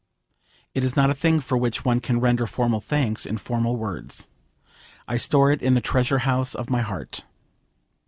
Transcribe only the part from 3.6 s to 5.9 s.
words. I store it in the